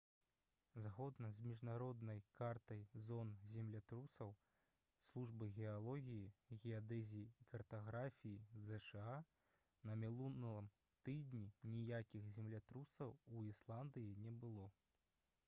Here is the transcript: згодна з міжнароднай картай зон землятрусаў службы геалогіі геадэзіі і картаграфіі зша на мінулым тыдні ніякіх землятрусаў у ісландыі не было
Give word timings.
згодна 0.83 1.31
з 1.37 1.41
міжнароднай 1.47 2.21
картай 2.37 2.79
зон 3.07 3.33
землятрусаў 3.55 4.31
службы 5.09 5.47
геалогіі 5.57 6.57
геадэзіі 6.63 7.27
і 7.43 7.45
картаграфіі 7.53 8.41
зша 8.71 9.05
на 9.91 9.97
мінулым 10.05 10.71
тыдні 11.09 11.43
ніякіх 11.77 12.31
землятрусаў 12.39 13.13
у 13.27 13.43
ісландыі 13.51 14.17
не 14.25 14.33
было 14.47 14.67